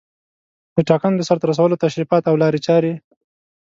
د 0.75 0.77
ټاکنو 0.89 1.17
د 1.17 1.21
سرته 1.29 1.45
رسولو 1.51 1.81
تشریفات 1.83 2.23
او 2.27 2.35
لارې 2.41 2.59
چارې 2.67 2.93